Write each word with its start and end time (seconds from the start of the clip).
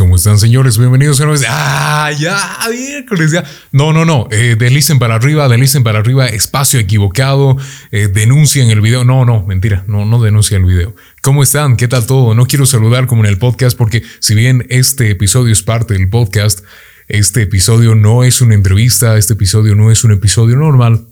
¿Cómo 0.00 0.16
están, 0.16 0.38
señores? 0.38 0.78
Bienvenidos 0.78 1.20
a 1.20 1.24
una 1.24 1.32
vez. 1.32 1.44
¡Ah, 1.46 2.10
ya! 2.18 2.38
Miércoles, 2.70 3.32
ya. 3.32 3.44
No, 3.70 3.92
no, 3.92 4.06
no. 4.06 4.28
Eh, 4.30 4.56
delicen 4.58 4.98
para 4.98 5.16
arriba, 5.16 5.46
delicen 5.46 5.82
para 5.82 5.98
arriba. 5.98 6.26
Espacio 6.26 6.80
equivocado. 6.80 7.58
Eh, 7.90 8.08
denuncien 8.08 8.70
el 8.70 8.80
video. 8.80 9.04
No, 9.04 9.26
no, 9.26 9.44
mentira. 9.44 9.84
No, 9.88 10.06
no 10.06 10.18
denuncien 10.22 10.62
el 10.62 10.66
video. 10.66 10.96
¿Cómo 11.20 11.42
están? 11.42 11.76
¿Qué 11.76 11.86
tal 11.86 12.06
todo? 12.06 12.34
No 12.34 12.46
quiero 12.46 12.64
saludar 12.64 13.06
como 13.08 13.24
en 13.24 13.28
el 13.28 13.36
podcast 13.36 13.76
porque 13.76 14.02
si 14.20 14.34
bien 14.34 14.64
este 14.70 15.10
episodio 15.10 15.52
es 15.52 15.62
parte 15.62 15.92
del 15.92 16.08
podcast, 16.08 16.60
este 17.06 17.42
episodio 17.42 17.94
no 17.94 18.24
es 18.24 18.40
una 18.40 18.54
entrevista, 18.54 19.18
este 19.18 19.34
episodio 19.34 19.74
no 19.74 19.90
es 19.90 20.02
un 20.02 20.12
episodio 20.12 20.56
normal. 20.56 21.09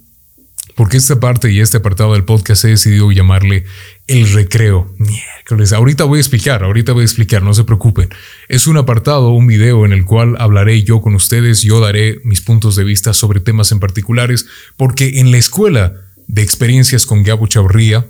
Porque 0.78 0.96
esta 0.96 1.18
parte 1.18 1.50
y 1.50 1.58
este 1.58 1.78
apartado 1.78 2.12
del 2.12 2.22
podcast 2.22 2.64
he 2.64 2.68
decidido 2.68 3.10
llamarle 3.10 3.64
el 4.06 4.32
recreo. 4.32 4.94
Miércoles. 4.96 5.72
Ahorita 5.72 6.04
voy 6.04 6.18
a 6.18 6.20
explicar, 6.20 6.62
ahorita 6.62 6.92
voy 6.92 7.02
a 7.02 7.04
explicar, 7.04 7.42
no 7.42 7.52
se 7.52 7.64
preocupen. 7.64 8.10
Es 8.46 8.68
un 8.68 8.76
apartado, 8.76 9.30
un 9.30 9.48
video 9.48 9.84
en 9.84 9.92
el 9.92 10.04
cual 10.04 10.36
hablaré 10.38 10.84
yo 10.84 11.00
con 11.00 11.16
ustedes, 11.16 11.62
yo 11.62 11.80
daré 11.80 12.20
mis 12.22 12.42
puntos 12.42 12.76
de 12.76 12.84
vista 12.84 13.12
sobre 13.12 13.40
temas 13.40 13.72
en 13.72 13.80
particulares, 13.80 14.46
porque 14.76 15.18
en 15.18 15.32
la 15.32 15.38
escuela 15.38 15.94
de 16.28 16.42
experiencias 16.42 17.06
con 17.06 17.24
Gabo 17.24 17.48
Chaurría, 17.48 18.06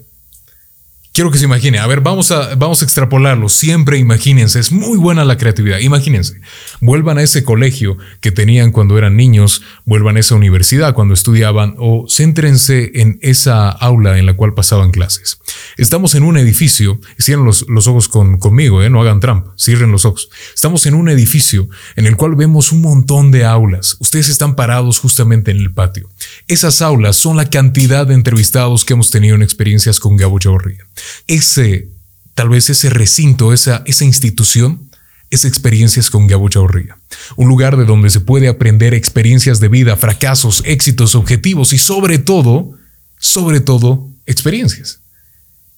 Quiero 1.18 1.32
que 1.32 1.38
se 1.38 1.46
imagine. 1.46 1.80
A 1.80 1.86
ver, 1.88 2.00
vamos 2.00 2.30
a, 2.30 2.54
vamos 2.54 2.80
a 2.80 2.84
extrapolarlo. 2.84 3.48
Siempre 3.48 3.98
imagínense. 3.98 4.60
Es 4.60 4.70
muy 4.70 4.96
buena 4.98 5.24
la 5.24 5.36
creatividad. 5.36 5.80
Imagínense. 5.80 6.40
Vuelvan 6.80 7.18
a 7.18 7.22
ese 7.22 7.42
colegio 7.42 7.98
que 8.20 8.30
tenían 8.30 8.70
cuando 8.70 8.96
eran 8.96 9.16
niños. 9.16 9.62
Vuelvan 9.84 10.16
a 10.16 10.20
esa 10.20 10.36
universidad 10.36 10.94
cuando 10.94 11.14
estudiaban. 11.14 11.74
O 11.76 12.06
céntrense 12.08 12.92
en 12.94 13.18
esa 13.20 13.68
aula 13.68 14.16
en 14.20 14.26
la 14.26 14.34
cual 14.34 14.54
pasaban 14.54 14.92
clases. 14.92 15.40
Estamos 15.76 16.14
en 16.14 16.22
un 16.22 16.38
edificio. 16.38 17.00
Cierren 17.20 17.44
los, 17.44 17.64
ojos 17.88 18.06
con, 18.06 18.38
conmigo, 18.38 18.80
¿eh? 18.84 18.88
No 18.88 19.00
hagan 19.00 19.18
trampa. 19.18 19.52
Cierren 19.58 19.90
los 19.90 20.04
ojos. 20.04 20.30
Estamos 20.54 20.86
en 20.86 20.94
un 20.94 21.08
edificio 21.08 21.68
en 21.96 22.06
el 22.06 22.16
cual 22.16 22.36
vemos 22.36 22.70
un 22.70 22.80
montón 22.80 23.32
de 23.32 23.44
aulas. 23.44 23.96
Ustedes 23.98 24.28
están 24.28 24.54
parados 24.54 25.00
justamente 25.00 25.50
en 25.50 25.56
el 25.56 25.74
patio. 25.74 26.08
Esas 26.46 26.80
aulas 26.80 27.16
son 27.16 27.36
la 27.36 27.50
cantidad 27.50 28.06
de 28.06 28.14
entrevistados 28.14 28.84
que 28.84 28.92
hemos 28.92 29.10
tenido 29.10 29.34
en 29.34 29.42
experiencias 29.42 29.98
con 29.98 30.16
Gabo 30.16 30.38
Chavarría 30.38 30.86
ese, 31.26 31.88
tal 32.34 32.48
vez 32.48 32.70
ese 32.70 32.90
recinto, 32.90 33.52
esa, 33.52 33.82
esa 33.86 34.04
institución, 34.04 34.88
es 35.30 35.44
experiencias 35.44 36.10
con 36.10 36.26
Gabo 36.26 36.48
Chaurría. 36.48 36.98
Un 37.36 37.48
lugar 37.48 37.76
de 37.76 37.84
donde 37.84 38.10
se 38.10 38.20
puede 38.20 38.48
aprender 38.48 38.94
experiencias 38.94 39.60
de 39.60 39.68
vida, 39.68 39.96
fracasos, 39.96 40.62
éxitos, 40.64 41.14
objetivos 41.14 41.72
y 41.72 41.78
sobre 41.78 42.18
todo, 42.18 42.72
sobre 43.18 43.60
todo, 43.60 44.08
experiencias. 44.26 45.00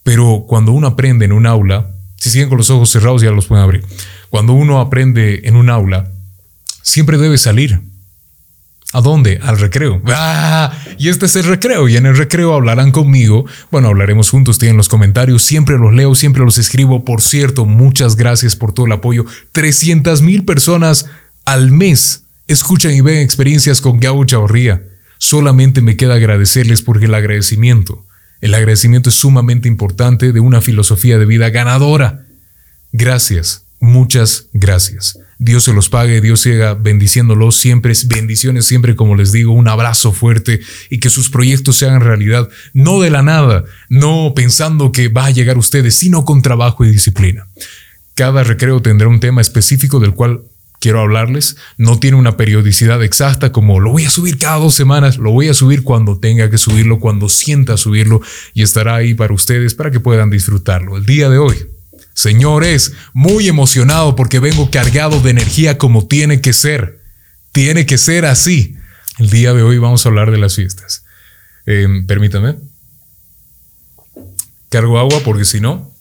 Pero 0.02 0.44
cuando 0.46 0.72
uno 0.72 0.86
aprende 0.86 1.24
en 1.24 1.32
un 1.32 1.46
aula, 1.46 1.90
si 2.16 2.30
siguen 2.30 2.48
con 2.48 2.58
los 2.58 2.70
ojos 2.70 2.90
cerrados 2.90 3.22
ya 3.22 3.30
los 3.30 3.46
pueden 3.46 3.64
abrir. 3.64 3.84
Cuando 4.28 4.52
uno 4.52 4.80
aprende 4.80 5.40
en 5.44 5.56
un 5.56 5.70
aula, 5.70 6.12
siempre 6.82 7.18
debe 7.18 7.38
salir, 7.38 7.80
¿A 8.92 9.00
dónde? 9.00 9.38
Al 9.42 9.58
recreo. 9.58 10.02
¡Ah! 10.06 10.72
Y 10.98 11.08
este 11.08 11.26
es 11.26 11.36
el 11.36 11.44
recreo. 11.44 11.88
Y 11.88 11.96
en 11.96 12.06
el 12.06 12.16
recreo 12.16 12.54
hablarán 12.54 12.90
conmigo. 12.90 13.46
Bueno, 13.70 13.88
hablaremos 13.88 14.30
juntos. 14.30 14.58
Tienen 14.58 14.76
los 14.76 14.88
comentarios. 14.88 15.42
Siempre 15.42 15.78
los 15.78 15.94
leo, 15.94 16.14
siempre 16.14 16.44
los 16.44 16.58
escribo. 16.58 17.04
Por 17.04 17.22
cierto, 17.22 17.66
muchas 17.66 18.16
gracias 18.16 18.56
por 18.56 18.72
todo 18.72 18.86
el 18.86 18.92
apoyo. 18.92 19.26
300 19.52 20.22
mil 20.22 20.44
personas 20.44 21.06
al 21.44 21.70
mes 21.70 22.24
escuchan 22.48 22.92
y 22.92 23.00
ven 23.00 23.18
experiencias 23.18 23.80
con 23.80 24.00
Gabo 24.00 24.24
Chavarría. 24.24 24.82
Solamente 25.18 25.82
me 25.82 25.96
queda 25.96 26.14
agradecerles 26.14 26.82
porque 26.82 27.04
el 27.04 27.14
agradecimiento, 27.14 28.06
el 28.40 28.54
agradecimiento 28.54 29.10
es 29.10 29.14
sumamente 29.14 29.68
importante 29.68 30.32
de 30.32 30.40
una 30.40 30.60
filosofía 30.60 31.18
de 31.18 31.26
vida 31.26 31.50
ganadora. 31.50 32.24
Gracias, 32.92 33.66
muchas 33.80 34.48
gracias. 34.52 35.18
Dios 35.38 35.64
se 35.64 35.72
los 35.72 35.88
pague, 35.88 36.20
Dios 36.20 36.40
siga 36.40 36.74
bendiciéndolos 36.74 37.56
siempre, 37.56 37.94
bendiciones 38.06 38.66
siempre, 38.66 38.94
como 38.94 39.16
les 39.16 39.32
digo, 39.32 39.52
un 39.52 39.68
abrazo 39.68 40.12
fuerte 40.12 40.60
y 40.90 41.00
que 41.00 41.08
sus 41.08 41.30
proyectos 41.30 41.76
se 41.76 41.86
hagan 41.86 42.02
realidad, 42.02 42.50
no 42.74 43.00
de 43.00 43.10
la 43.10 43.22
nada, 43.22 43.64
no 43.88 44.34
pensando 44.36 44.92
que 44.92 45.08
va 45.08 45.26
a 45.26 45.30
llegar 45.30 45.56
a 45.56 45.60
ustedes, 45.60 45.94
sino 45.94 46.26
con 46.26 46.42
trabajo 46.42 46.84
y 46.84 46.90
disciplina. 46.90 47.46
Cada 48.14 48.44
recreo 48.44 48.82
tendrá 48.82 49.08
un 49.08 49.18
tema 49.18 49.40
específico 49.40 49.98
del 49.98 50.12
cual 50.12 50.42
quiero 50.78 51.00
hablarles. 51.00 51.56
No 51.78 51.98
tiene 51.98 52.18
una 52.18 52.36
periodicidad 52.36 53.02
exacta 53.02 53.50
como 53.50 53.80
lo 53.80 53.92
voy 53.92 54.04
a 54.04 54.10
subir 54.10 54.36
cada 54.36 54.58
dos 54.58 54.74
semanas, 54.74 55.16
lo 55.16 55.30
voy 55.30 55.48
a 55.48 55.54
subir 55.54 55.84
cuando 55.84 56.18
tenga 56.18 56.50
que 56.50 56.58
subirlo, 56.58 57.00
cuando 57.00 57.30
sienta 57.30 57.78
subirlo 57.78 58.20
y 58.52 58.62
estará 58.62 58.96
ahí 58.96 59.14
para 59.14 59.32
ustedes 59.32 59.74
para 59.74 59.90
que 59.90 60.00
puedan 60.00 60.28
disfrutarlo. 60.28 60.98
El 60.98 61.06
día 61.06 61.30
de 61.30 61.38
hoy 61.38 61.56
Señores, 62.20 62.92
muy 63.14 63.48
emocionado 63.48 64.14
porque 64.14 64.40
vengo 64.40 64.70
cargado 64.70 65.22
de 65.22 65.30
energía 65.30 65.78
como 65.78 66.06
tiene 66.06 66.42
que 66.42 66.52
ser. 66.52 67.00
Tiene 67.50 67.86
que 67.86 67.96
ser 67.96 68.26
así. 68.26 68.76
El 69.18 69.30
día 69.30 69.54
de 69.54 69.62
hoy 69.62 69.78
vamos 69.78 70.04
a 70.04 70.10
hablar 70.10 70.30
de 70.30 70.36
las 70.36 70.54
fiestas. 70.54 71.06
Em, 71.64 72.06
permítame. 72.06 72.56
Cargo 74.68 74.98
agua 74.98 75.20
porque 75.24 75.46
si 75.46 75.60
no... 75.60 75.94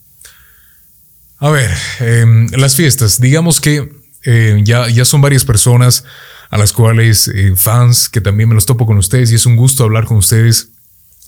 A 1.38 1.52
ver, 1.52 1.72
em, 2.02 2.50
las 2.50 2.75
fiestas. 2.75 3.22
Digamos 3.22 3.62
que 3.62 3.90
em, 4.24 4.66
ya, 4.66 4.90
ya 4.90 5.06
son 5.06 5.22
varias 5.22 5.46
personas 5.46 6.03
a 6.50 6.58
las 6.58 6.74
cuales 6.74 7.29
eh, 7.29 7.53
fans 7.56 8.09
que 8.09 8.19
también 8.19 8.50
me 8.50 8.56
los 8.56 8.66
topo 8.66 8.85
con 8.85 8.97
ustedes 8.97 9.31
y 9.31 9.35
es 9.35 9.46
un 9.46 9.56
gusto 9.56 9.85
hablar 9.85 10.03
con 10.03 10.18
ustedes 10.18 10.72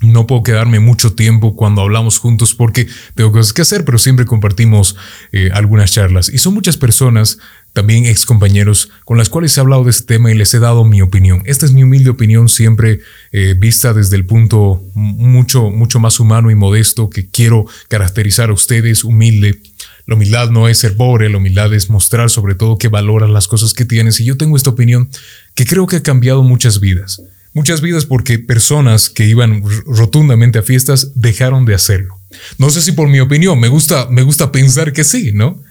no 0.02 0.26
puedo 0.26 0.44
quedarme 0.44 0.80
mucho 0.80 1.14
tiempo 1.14 1.56
cuando 1.56 1.82
hablamos 1.82 2.18
juntos 2.18 2.56
porque 2.56 2.88
tengo 3.16 3.32
cosas 3.32 3.54
que 3.54 3.62
hacer, 3.62 3.86
pero 3.86 3.98
siempre 3.98 4.26
compartimos 4.26 4.96
eh, 5.32 5.52
algunas 5.54 5.92
charlas. 5.92 6.30
Y 6.30 6.40
son 6.40 6.56
muchas 6.56 6.78
personas, 6.78 7.38
también 7.74 8.06
ex 8.06 8.26
compañeros, 8.26 8.90
con 9.06 9.18
las 9.18 9.30
cuales 9.30 9.56
he 9.56 9.62
hablado 9.62 9.84
de 9.84 9.92
este 9.92 10.16
tema 10.16 10.32
y 10.32 10.36
les 10.36 10.54
he 10.54 10.60
dado 10.60 10.84
mi 10.86 11.02
opinión. 11.02 11.44
Esta 11.46 11.66
es 11.66 11.72
mi 11.72 11.84
humilde 11.84 12.10
opinión, 12.10 12.50
siempre 12.50 13.00
eh, 13.32 13.56
vista 13.58 13.94
desde 13.94 14.16
el 14.16 14.26
punto 14.26 14.84
mucho, 14.94 15.70
mucho 15.70 16.00
más 16.00 16.20
humano 16.20 16.50
y 16.50 16.56
modesto 16.56 17.10
que 17.10 17.30
quiero 17.30 17.66
caracterizar 17.88 18.50
a 18.50 18.54
ustedes, 18.54 19.04
humilde. 19.04 19.62
La 20.08 20.16
humildad 20.16 20.50
no 20.50 20.68
es 20.68 20.80
ser 20.80 20.98
pobre, 20.98 21.30
la 21.30 21.38
humildad 21.38 21.74
es 21.74 21.90
mostrar 21.90 22.30
sobre 22.32 22.56
todo 22.56 22.80
que 22.80 22.88
valoras 22.88 23.30
las 23.30 23.48
cosas 23.48 23.74
que 23.74 23.86
tienes. 23.86 24.20
Y 24.20 24.26
yo 24.26 24.36
tengo 24.36 24.58
esta 24.58 24.72
opinión 24.72 25.10
que 25.54 25.66
creo 25.66 25.86
que 25.86 25.98
ha 25.98 26.04
cambiado 26.04 26.42
muchas 26.42 26.80
vidas. 26.80 27.22
Muchas 27.54 27.82
vidas 27.82 28.06
porque 28.06 28.40
personas 28.40 29.10
que 29.10 29.26
iban 29.26 29.64
rotundamente 29.86 30.60
a 30.60 30.64
fiestas 30.64 31.12
dejaron 31.16 31.66
de 31.66 31.76
hacerlo. 31.76 32.18
No 32.58 32.70
sé 32.70 32.82
si 32.82 32.94
por 32.94 33.10
mi 33.10 33.20
opinión, 33.20 33.60
me 33.60 33.68
gusta, 33.68 34.08
me 34.10 34.22
gusta 34.22 34.52
pensar 34.52 34.94
que 34.94 35.04
sí, 35.04 35.32
¿no? 35.34 35.62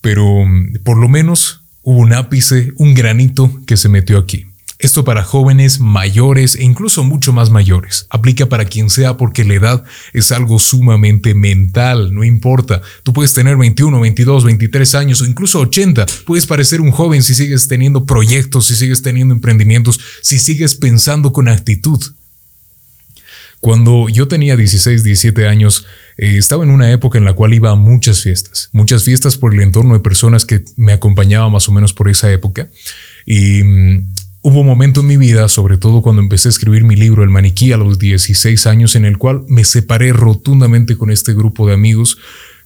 Pero 0.00 0.44
mm, 0.46 0.78
por 0.84 0.96
lo 0.98 1.08
menos 1.08 1.62
hubo 1.82 1.98
un 1.98 2.12
ápice, 2.12 2.72
un 2.76 2.94
granito 2.94 3.60
que 3.66 3.76
se 3.76 3.88
metió 3.88 4.18
aquí. 4.18 4.46
Esto 4.80 5.04
para 5.04 5.22
jóvenes, 5.22 5.78
mayores 5.78 6.54
e 6.54 6.64
incluso 6.64 7.04
mucho 7.04 7.34
más 7.34 7.50
mayores. 7.50 8.06
Aplica 8.08 8.46
para 8.46 8.64
quien 8.64 8.88
sea 8.88 9.18
porque 9.18 9.44
la 9.44 9.52
edad 9.52 9.84
es 10.14 10.32
algo 10.32 10.58
sumamente 10.58 11.34
mental, 11.34 12.14
no 12.14 12.24
importa. 12.24 12.80
Tú 13.02 13.12
puedes 13.12 13.34
tener 13.34 13.58
21, 13.58 14.00
22, 14.00 14.44
23 14.44 14.94
años 14.94 15.20
o 15.20 15.26
incluso 15.26 15.60
80. 15.60 16.06
Puedes 16.24 16.46
parecer 16.46 16.80
un 16.80 16.92
joven 16.92 17.22
si 17.22 17.34
sigues 17.34 17.68
teniendo 17.68 18.06
proyectos, 18.06 18.68
si 18.68 18.74
sigues 18.74 19.02
teniendo 19.02 19.34
emprendimientos, 19.34 20.00
si 20.22 20.38
sigues 20.38 20.74
pensando 20.74 21.30
con 21.34 21.48
actitud. 21.48 22.00
Cuando 23.60 24.08
yo 24.08 24.28
tenía 24.28 24.56
16, 24.56 25.04
17 25.04 25.46
años, 25.46 25.84
eh, 26.16 26.38
estaba 26.38 26.64
en 26.64 26.70
una 26.70 26.90
época 26.90 27.18
en 27.18 27.26
la 27.26 27.34
cual 27.34 27.52
iba 27.52 27.70
a 27.70 27.74
muchas 27.74 28.22
fiestas, 28.22 28.70
muchas 28.72 29.04
fiestas 29.04 29.36
por 29.36 29.52
el 29.52 29.60
entorno 29.60 29.92
de 29.92 30.00
personas 30.00 30.46
que 30.46 30.64
me 30.76 30.94
acompañaban 30.94 31.52
más 31.52 31.68
o 31.68 31.72
menos 31.72 31.92
por 31.92 32.08
esa 32.08 32.32
época. 32.32 32.70
Y 33.26 33.62
mm, 33.62 34.14
Hubo 34.42 34.60
un 34.60 34.66
momento 34.66 35.00
en 35.00 35.06
mi 35.06 35.18
vida, 35.18 35.48
sobre 35.48 35.76
todo 35.76 36.00
cuando 36.00 36.22
empecé 36.22 36.48
a 36.48 36.50
escribir 36.50 36.82
mi 36.82 36.96
libro 36.96 37.22
El 37.22 37.28
maniquí 37.28 37.72
a 37.72 37.76
los 37.76 37.98
16 37.98 38.66
años, 38.66 38.96
en 38.96 39.04
el 39.04 39.18
cual 39.18 39.44
me 39.48 39.64
separé 39.64 40.14
rotundamente 40.14 40.96
con 40.96 41.10
este 41.10 41.34
grupo 41.34 41.66
de 41.66 41.74
amigos 41.74 42.16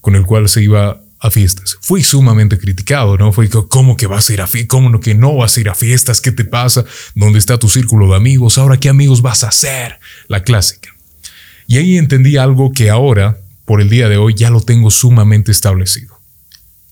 con 0.00 0.14
el 0.14 0.24
cual 0.24 0.48
se 0.48 0.62
iba 0.62 1.00
a 1.18 1.30
fiestas. 1.32 1.76
Fui 1.80 2.04
sumamente 2.04 2.58
criticado, 2.58 3.18
¿no? 3.18 3.32
Fue 3.32 3.48
¿cómo 3.48 3.96
que 3.96 4.06
vas 4.06 4.30
a 4.30 4.34
ir 4.34 4.40
a 4.40 4.46
fiestas? 4.46 4.68
¿Cómo 4.68 5.00
que 5.00 5.16
no 5.16 5.34
vas 5.34 5.56
a 5.56 5.60
ir 5.62 5.68
a 5.68 5.74
fiestas? 5.74 6.20
¿Qué 6.20 6.30
te 6.30 6.44
pasa? 6.44 6.84
¿Dónde 7.16 7.40
está 7.40 7.58
tu 7.58 7.68
círculo 7.68 8.08
de 8.08 8.16
amigos? 8.16 8.56
¿Ahora 8.56 8.76
qué 8.76 8.88
amigos 8.88 9.20
vas 9.20 9.42
a 9.42 9.48
hacer? 9.48 9.98
La 10.28 10.44
clásica. 10.44 10.94
Y 11.66 11.78
ahí 11.78 11.98
entendí 11.98 12.36
algo 12.36 12.70
que 12.70 12.90
ahora, 12.90 13.38
por 13.64 13.80
el 13.80 13.90
día 13.90 14.08
de 14.08 14.16
hoy, 14.16 14.34
ya 14.34 14.50
lo 14.50 14.60
tengo 14.60 14.92
sumamente 14.92 15.50
establecido. 15.50 16.20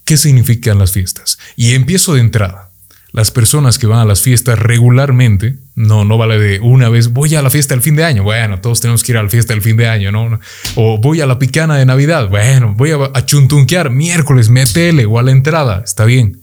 ¿Qué 0.05 0.17
significan 0.17 0.81
las 0.81 0.90
fiestas? 0.90 1.38
Y 1.55 1.75
empiezo 1.75 2.14
de 2.14 2.20
entrada 2.20 2.71
las 3.12 3.31
personas 3.31 3.79
que 3.79 3.87
van 3.87 4.00
a 4.00 4.05
las 4.06 4.23
fiestas 4.23 4.59
regularmente, 4.59 5.56
no, 5.75 6.05
no 6.05 6.17
vale 6.17 6.38
de 6.38 6.61
una 6.61 6.88
vez, 6.88 7.09
voy 7.09 7.35
a 7.35 7.43
la 7.43 7.50
fiesta 7.50 7.75
del 7.75 7.82
fin 7.82 7.94
de 7.94 8.05
año, 8.05 8.23
bueno, 8.23 8.61
todos 8.61 8.81
tenemos 8.81 9.03
que 9.03 9.12
ir 9.12 9.19
a 9.19 9.23
la 9.23 9.29
fiesta 9.29 9.53
del 9.53 9.62
fin 9.62 9.76
de 9.76 9.87
año, 9.87 10.11
¿no? 10.11 10.41
O 10.76 10.99
voy 10.99 11.20
a 11.20 11.26
la 11.26 11.38
picana 11.38 11.76
de 11.76 11.85
Navidad, 11.85 12.31
bueno, 12.31 12.75
voy 12.75 12.91
a, 12.93 13.26
chuntunquear 13.26 13.91
miércoles, 13.91 14.49
métele 14.49 15.05
o 15.05 15.19
a 15.19 15.23
la 15.23 15.31
entrada, 15.31 15.82
está 15.85 16.06
bien. 16.06 16.41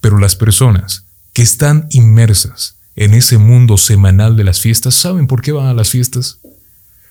Pero 0.00 0.18
las 0.18 0.34
personas 0.34 1.04
que 1.32 1.42
están 1.42 1.86
inmersas 1.90 2.76
en 2.96 3.14
ese 3.14 3.38
mundo 3.38 3.76
semanal 3.76 4.36
de 4.36 4.44
las 4.44 4.60
fiestas, 4.60 4.94
¿saben 4.94 5.28
por 5.28 5.42
qué 5.42 5.52
van 5.52 5.66
a 5.66 5.74
las 5.74 5.90
fiestas? 5.90 6.38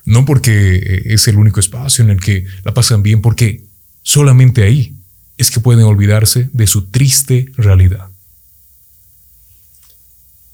No 0.04 0.26
porque 0.26 1.04
es 1.06 1.28
el 1.30 1.38
único 1.38 1.62
espacio 1.62 2.04
en 2.04 2.10
el 2.10 2.20
que 2.20 2.46
la 2.64 2.74
pasan 2.74 3.02
bien, 3.02 3.22
porque 3.22 3.64
solamente 4.02 4.64
ahí 4.64 4.96
es 5.38 5.52
que 5.52 5.62
pueden 5.62 5.86
olvidarse 5.86 6.50
de 6.52 6.68
su 6.68 6.88
triste 6.88 7.52
realidad. 7.56 8.10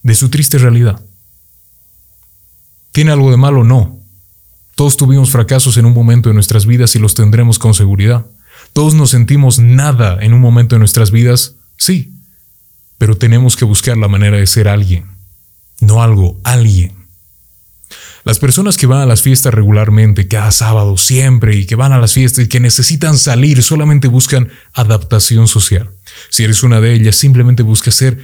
De 0.05 0.13
su 0.13 0.29
triste 0.29 0.59
realidad. 0.59 1.01
¿Tiene 2.91 3.11
algo 3.11 3.31
de 3.31 3.37
malo? 3.37 3.63
No. 3.63 3.97
Todos 4.75 4.97
tuvimos 4.97 5.31
fracasos 5.31 5.77
en 5.77 5.85
un 5.87 5.95
momento 5.95 6.29
de 6.29 6.35
nuestras 6.35 6.67
vidas 6.67 6.95
y 6.95 6.99
los 6.99 7.15
tendremos 7.15 7.57
con 7.57 7.73
seguridad. 7.73 8.23
Todos 8.71 8.93
nos 8.93 9.09
sentimos 9.09 9.57
nada 9.57 10.19
en 10.21 10.35
un 10.35 10.41
momento 10.41 10.75
de 10.75 10.79
nuestras 10.79 11.09
vidas, 11.09 11.55
sí, 11.77 12.13
pero 12.99 13.17
tenemos 13.17 13.55
que 13.55 13.65
buscar 13.65 13.97
la 13.97 14.07
manera 14.07 14.37
de 14.37 14.45
ser 14.45 14.67
alguien, 14.67 15.07
no 15.81 16.03
algo, 16.03 16.39
alguien. 16.43 16.93
Las 18.25 18.37
personas 18.37 18.77
que 18.77 18.85
van 18.85 19.01
a 19.01 19.05
las 19.07 19.23
fiestas 19.23 19.55
regularmente, 19.55 20.27
cada 20.27 20.51
sábado, 20.51 20.97
siempre, 20.97 21.55
y 21.55 21.65
que 21.65 21.75
van 21.75 21.93
a 21.93 21.99
las 21.99 22.13
fiestas 22.13 22.45
y 22.45 22.47
que 22.47 22.59
necesitan 22.59 23.17
salir, 23.17 23.63
solamente 23.63 24.07
buscan 24.07 24.49
adaptación 24.71 25.47
social. 25.47 25.89
Si 26.29 26.43
eres 26.43 26.61
una 26.61 26.79
de 26.79 26.93
ellas, 26.93 27.15
simplemente 27.15 27.63
busca 27.63 27.89
ser 27.89 28.19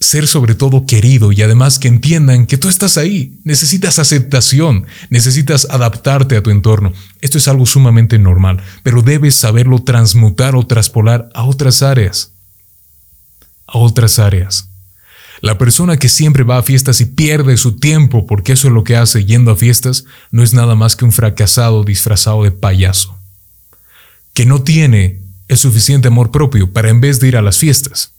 ser 0.00 0.26
sobre 0.26 0.54
todo 0.54 0.86
querido 0.86 1.30
y 1.30 1.42
además 1.42 1.78
que 1.78 1.88
entiendan 1.88 2.46
que 2.46 2.56
tú 2.56 2.68
estás 2.68 2.96
ahí, 2.96 3.38
necesitas 3.44 3.98
aceptación, 3.98 4.86
necesitas 5.10 5.66
adaptarte 5.70 6.36
a 6.36 6.42
tu 6.42 6.50
entorno. 6.50 6.94
Esto 7.20 7.36
es 7.36 7.46
algo 7.48 7.66
sumamente 7.66 8.18
normal, 8.18 8.62
pero 8.82 9.02
debes 9.02 9.34
saberlo 9.34 9.82
transmutar 9.82 10.56
o 10.56 10.66
traspolar 10.66 11.28
a 11.34 11.44
otras 11.44 11.82
áreas. 11.82 12.32
A 13.66 13.78
otras 13.78 14.18
áreas. 14.18 14.70
La 15.42 15.58
persona 15.58 15.98
que 15.98 16.08
siempre 16.08 16.44
va 16.44 16.58
a 16.58 16.62
fiestas 16.62 17.00
y 17.02 17.06
pierde 17.06 17.56
su 17.58 17.76
tiempo 17.76 18.26
porque 18.26 18.52
eso 18.52 18.68
es 18.68 18.74
lo 18.74 18.84
que 18.84 18.96
hace 18.96 19.24
yendo 19.26 19.50
a 19.50 19.56
fiestas 19.56 20.04
no 20.30 20.42
es 20.42 20.54
nada 20.54 20.74
más 20.74 20.96
que 20.96 21.04
un 21.04 21.12
fracasado 21.12 21.84
disfrazado 21.84 22.44
de 22.44 22.50
payaso, 22.50 23.18
que 24.32 24.46
no 24.46 24.62
tiene 24.62 25.20
el 25.48 25.58
suficiente 25.58 26.08
amor 26.08 26.30
propio 26.30 26.72
para 26.72 26.88
en 26.88 27.00
vez 27.00 27.20
de 27.20 27.28
ir 27.28 27.36
a 27.36 27.42
las 27.42 27.58
fiestas, 27.58 28.12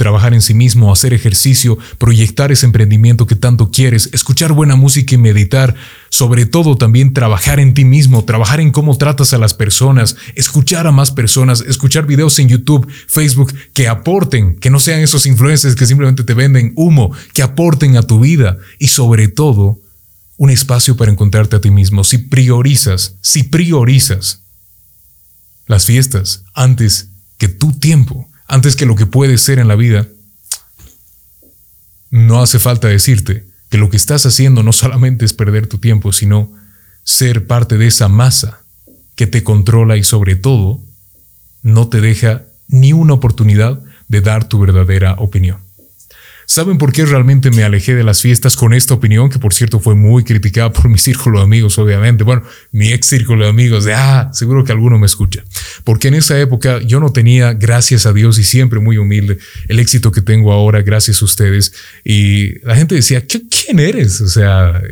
trabajar 0.00 0.32
en 0.32 0.40
sí 0.40 0.54
mismo, 0.54 0.90
hacer 0.90 1.12
ejercicio, 1.12 1.76
proyectar 1.98 2.50
ese 2.50 2.64
emprendimiento 2.64 3.26
que 3.26 3.34
tanto 3.34 3.70
quieres, 3.70 4.08
escuchar 4.14 4.54
buena 4.54 4.74
música 4.74 5.14
y 5.14 5.18
meditar, 5.18 5.74
sobre 6.08 6.46
todo 6.46 6.78
también 6.78 7.12
trabajar 7.12 7.60
en 7.60 7.74
ti 7.74 7.84
mismo, 7.84 8.24
trabajar 8.24 8.60
en 8.60 8.70
cómo 8.70 8.96
tratas 8.96 9.34
a 9.34 9.38
las 9.38 9.52
personas, 9.52 10.16
escuchar 10.36 10.86
a 10.86 10.90
más 10.90 11.10
personas, 11.10 11.60
escuchar 11.60 12.06
videos 12.06 12.38
en 12.38 12.48
YouTube, 12.48 12.90
Facebook 13.08 13.54
que 13.74 13.88
aporten, 13.88 14.56
que 14.56 14.70
no 14.70 14.80
sean 14.80 15.00
esos 15.00 15.26
influencers 15.26 15.74
que 15.74 15.84
simplemente 15.84 16.24
te 16.24 16.32
venden 16.32 16.72
humo, 16.76 17.12
que 17.34 17.42
aporten 17.42 17.98
a 17.98 18.02
tu 18.02 18.20
vida 18.20 18.56
y 18.78 18.88
sobre 18.88 19.28
todo 19.28 19.80
un 20.38 20.48
espacio 20.48 20.96
para 20.96 21.12
encontrarte 21.12 21.56
a 21.56 21.60
ti 21.60 21.70
mismo. 21.70 22.04
Si 22.04 22.16
priorizas, 22.16 23.16
si 23.20 23.42
priorizas 23.42 24.44
las 25.66 25.84
fiestas 25.84 26.44
antes 26.54 27.08
que 27.36 27.48
tu 27.48 27.74
tiempo, 27.74 28.29
antes 28.50 28.74
que 28.74 28.84
lo 28.84 28.96
que 28.96 29.06
puedes 29.06 29.40
ser 29.40 29.60
en 29.60 29.68
la 29.68 29.76
vida, 29.76 30.08
no 32.10 32.42
hace 32.42 32.58
falta 32.58 32.88
decirte 32.88 33.46
que 33.68 33.78
lo 33.78 33.88
que 33.90 33.96
estás 33.96 34.26
haciendo 34.26 34.64
no 34.64 34.72
solamente 34.72 35.24
es 35.24 35.32
perder 35.32 35.68
tu 35.68 35.78
tiempo, 35.78 36.12
sino 36.12 36.52
ser 37.04 37.46
parte 37.46 37.78
de 37.78 37.86
esa 37.86 38.08
masa 38.08 38.60
que 39.14 39.28
te 39.28 39.44
controla 39.44 39.96
y 39.96 40.02
sobre 40.02 40.34
todo 40.34 40.80
no 41.62 41.88
te 41.88 42.00
deja 42.00 42.42
ni 42.66 42.92
una 42.92 43.14
oportunidad 43.14 43.80
de 44.08 44.20
dar 44.20 44.48
tu 44.48 44.58
verdadera 44.58 45.14
opinión. 45.18 45.58
¿Saben 46.50 46.78
por 46.78 46.90
qué 46.90 47.06
realmente 47.06 47.52
me 47.52 47.62
alejé 47.62 47.94
de 47.94 48.02
las 48.02 48.22
fiestas 48.22 48.56
con 48.56 48.74
esta 48.74 48.92
opinión? 48.92 49.30
Que 49.30 49.38
por 49.38 49.54
cierto 49.54 49.78
fue 49.78 49.94
muy 49.94 50.24
criticada 50.24 50.72
por 50.72 50.88
mi 50.88 50.98
círculo 50.98 51.38
de 51.38 51.44
amigos, 51.44 51.78
obviamente. 51.78 52.24
Bueno, 52.24 52.42
mi 52.72 52.88
ex 52.88 53.06
círculo 53.06 53.44
de 53.44 53.50
amigos, 53.50 53.84
de, 53.84 53.94
ah, 53.94 54.30
seguro 54.32 54.64
que 54.64 54.72
alguno 54.72 54.98
me 54.98 55.06
escucha. 55.06 55.44
Porque 55.84 56.08
en 56.08 56.14
esa 56.14 56.36
época 56.40 56.80
yo 56.80 56.98
no 56.98 57.12
tenía, 57.12 57.52
gracias 57.52 58.04
a 58.04 58.12
Dios 58.12 58.36
y 58.40 58.42
siempre 58.42 58.80
muy 58.80 58.98
humilde, 58.98 59.38
el 59.68 59.78
éxito 59.78 60.10
que 60.10 60.22
tengo 60.22 60.50
ahora, 60.52 60.82
gracias 60.82 61.22
a 61.22 61.24
ustedes. 61.24 61.72
Y 62.04 62.58
la 62.66 62.74
gente 62.74 62.96
decía, 62.96 63.24
¿quién 63.24 63.78
eres? 63.78 64.20
O 64.20 64.28
sea, 64.28 64.82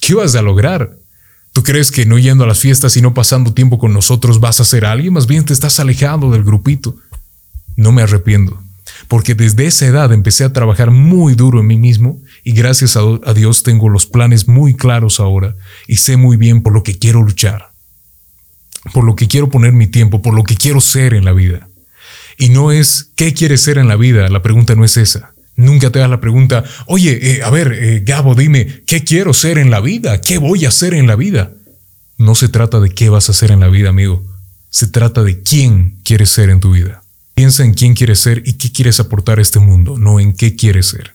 ¿qué 0.00 0.14
vas 0.14 0.34
a 0.34 0.40
lograr? 0.40 0.96
¿Tú 1.52 1.62
crees 1.62 1.90
que 1.90 2.06
no 2.06 2.18
yendo 2.18 2.44
a 2.44 2.46
las 2.46 2.60
fiestas 2.60 2.96
y 2.96 3.02
no 3.02 3.12
pasando 3.12 3.52
tiempo 3.52 3.78
con 3.78 3.92
nosotros 3.92 4.40
vas 4.40 4.60
a 4.60 4.64
ser 4.64 4.86
alguien? 4.86 5.12
Más 5.12 5.26
bien 5.26 5.44
te 5.44 5.52
estás 5.52 5.78
alejando 5.78 6.30
del 6.30 6.42
grupito. 6.42 6.96
No 7.76 7.92
me 7.92 8.00
arrepiento 8.00 8.62
porque 9.08 9.34
desde 9.34 9.66
esa 9.66 9.86
edad 9.86 10.12
empecé 10.12 10.44
a 10.44 10.52
trabajar 10.52 10.90
muy 10.90 11.34
duro 11.34 11.60
en 11.60 11.66
mí 11.66 11.76
mismo 11.76 12.20
y 12.44 12.52
gracias 12.52 12.96
a, 12.96 13.34
Dios 13.34 13.62
tengo 13.62 13.88
los 13.88 14.06
planes 14.06 14.48
muy 14.48 14.74
claros 14.74 15.20
ahora 15.20 15.54
y 15.86 15.96
sé 15.96 16.16
muy 16.16 16.36
bien 16.36 16.62
por 16.62 16.72
lo 16.72 16.82
que 16.82 16.98
quiero 16.98 17.22
luchar, 17.22 17.70
por 18.92 19.04
lo 19.04 19.16
que 19.16 19.28
quiero 19.28 19.48
poner 19.48 19.72
mi 19.72 19.86
tiempo, 19.86 20.22
por 20.22 20.34
lo 20.34 20.44
que 20.44 20.56
quiero 20.56 20.80
ser 20.80 21.14
en 21.14 21.24
la 21.24 21.32
vida. 21.32 21.68
Y 22.38 22.48
no 22.48 22.72
es 22.72 23.10
qué 23.14 23.34
quieres 23.34 23.60
ser 23.60 23.78
en 23.78 23.88
la 23.88 23.96
vida, 23.96 24.28
la 24.28 24.42
pregunta 24.42 24.74
no 24.74 24.84
es 24.84 24.96
esa. 24.96 25.32
Nunca 25.54 25.90
te 25.90 25.98
das 25.98 26.08
la 26.08 26.20
pregunta, 26.20 26.64
oye, 26.86 27.36
eh, 27.36 27.42
a 27.42 27.50
ver, 27.50 27.72
eh, 27.72 28.02
Gabo, 28.04 28.34
dime, 28.34 28.82
¿qué 28.86 29.04
quiero 29.04 29.34
ser 29.34 29.58
en 29.58 29.70
la 29.70 29.80
vida? 29.80 30.20
¿Qué 30.20 30.38
voy 30.38 30.64
a 30.64 30.68
hacer 30.68 30.94
en 30.94 31.06
la 31.06 31.14
vida? 31.14 31.52
No 32.16 32.34
se 32.34 32.48
trata 32.48 32.80
de 32.80 32.90
qué 32.90 33.10
vas 33.10 33.28
a 33.28 33.32
hacer 33.32 33.50
en 33.50 33.60
la 33.60 33.68
vida, 33.68 33.90
amigo. 33.90 34.24
Se 34.70 34.86
trata 34.86 35.22
de 35.22 35.42
quién 35.42 35.98
quieres 36.04 36.30
ser 36.30 36.48
en 36.48 36.60
tu 36.60 36.72
vida. 36.72 37.01
Piensa 37.34 37.64
en 37.64 37.74
quién 37.74 37.94
quieres 37.94 38.20
ser 38.20 38.42
y 38.44 38.54
qué 38.54 38.70
quieres 38.70 39.00
aportar 39.00 39.38
a 39.38 39.42
este 39.42 39.58
mundo, 39.58 39.98
no 39.98 40.20
en 40.20 40.32
qué 40.34 40.54
quieres 40.54 40.86
ser. 40.86 41.14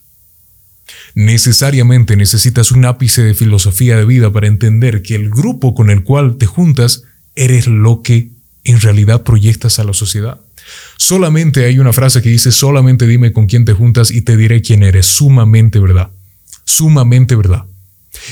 Necesariamente 1.16 2.16
necesitas 2.16 2.72
un 2.72 2.86
ápice 2.86 3.24
de 3.24 3.34
filosofía 3.34 3.98
de 3.98 4.06
vida 4.06 4.32
para 4.32 4.48
entender 4.48 5.02
que 5.02 5.16
el 5.16 5.30
grupo 5.30 5.74
con 5.74 5.90
el 5.90 6.04
cual 6.04 6.38
te 6.38 6.46
juntas 6.46 7.04
eres 7.36 7.68
lo 7.68 8.02
que 8.02 8.30
en 8.64 8.80
realidad 8.82 9.24
proyectas 9.24 9.80
a 9.80 9.84
la 9.84 9.94
sociedad. 9.94 10.40
Solamente 10.98 11.66
hay 11.66 11.80
una 11.80 11.94
frase 11.94 12.22
que 12.22 12.30
dice, 12.30 12.52
solamente 12.52 13.08
dime 13.08 13.32
con 13.32 13.48
quién 13.48 13.66
te 13.66 13.74
juntas 13.74 14.12
y 14.12 14.22
te 14.22 14.36
diré 14.36 14.62
quién 14.62 14.84
eres. 14.84 15.06
Sumamente 15.06 15.80
verdad. 15.80 16.10
Sumamente 16.66 17.36
verdad. 17.36 17.66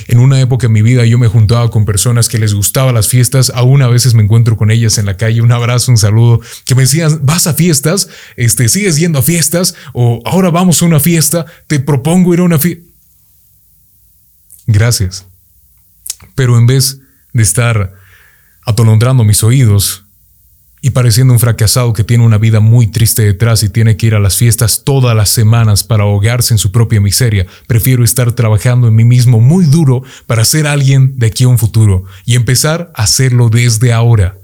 En 0.07 0.19
una 0.19 0.39
época 0.39 0.67
en 0.67 0.73
mi 0.73 0.81
vida 0.81 1.05
yo 1.05 1.17
me 1.17 1.27
juntaba 1.27 1.69
con 1.69 1.85
personas 1.85 2.29
que 2.29 2.37
les 2.37 2.53
gustaban 2.53 2.95
las 2.95 3.07
fiestas, 3.07 3.51
aún 3.53 3.81
a 3.81 3.87
veces 3.87 4.13
me 4.13 4.23
encuentro 4.23 4.57
con 4.57 4.71
ellas 4.71 4.97
en 4.97 5.05
la 5.05 5.17
calle, 5.17 5.41
un 5.41 5.51
abrazo, 5.51 5.91
un 5.91 5.97
saludo, 5.97 6.41
que 6.65 6.75
me 6.75 6.83
decían, 6.83 7.19
vas 7.23 7.47
a 7.47 7.53
fiestas, 7.53 8.09
este, 8.35 8.69
sigues 8.69 8.97
yendo 8.97 9.19
a 9.19 9.23
fiestas, 9.23 9.75
o 9.93 10.21
ahora 10.25 10.49
vamos 10.49 10.81
a 10.81 10.85
una 10.85 10.99
fiesta, 10.99 11.45
te 11.67 11.79
propongo 11.79 12.33
ir 12.33 12.39
a 12.39 12.43
una 12.43 12.59
fiesta. 12.59 12.83
Gracias. 14.67 15.25
Pero 16.33 16.57
en 16.57 16.65
vez 16.65 16.99
de 17.33 17.43
estar 17.43 17.93
atolondrando 18.65 19.23
mis 19.23 19.43
oídos, 19.43 20.04
y 20.85 20.91
pareciendo 20.91 21.33
un 21.33 21.39
fracasado 21.39 21.93
que 21.93 22.03
tiene 22.03 22.23
una 22.23 22.37
vida 22.37 22.59
muy 22.59 22.85
triste 22.85 23.23
detrás 23.23 23.63
y 23.63 23.69
tiene 23.69 23.97
que 23.97 24.05
ir 24.05 24.13
a 24.13 24.19
las 24.19 24.37
fiestas 24.37 24.83
todas 24.83 25.15
las 25.15 25.29
semanas 25.31 25.83
para 25.83 26.03
ahogarse 26.03 26.53
en 26.53 26.60
su 26.60 26.71
propia 26.71 27.01
miseria, 27.01 27.48
prefiero 27.65 28.03
estar 28.03 28.33
trabajando 28.33 28.88
en 28.88 28.93
mí 28.93 29.03
mismo 29.03 29.39
muy 29.41 29.65
duro 29.65 30.03
para 30.27 30.45
ser 30.45 30.67
alguien 30.67 31.17
de 31.17 31.25
aquí 31.25 31.45
a 31.45 31.48
un 31.48 31.57
futuro 31.57 32.03
y 32.24 32.36
empezar 32.36 32.91
a 32.93 33.01
hacerlo 33.01 33.50
desde 33.50 33.93
ahora. 33.93 34.38